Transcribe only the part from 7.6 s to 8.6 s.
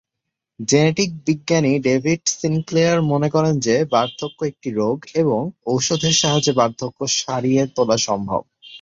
তোলা সম্ভব।